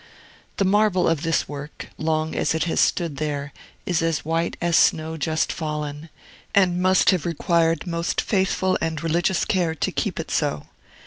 [0.57, 3.53] The marble of this work, long as it has stood there,
[3.85, 6.09] is as white as snow just fallen,
[6.55, 10.65] and must have required most faithful and religious care to keep it so.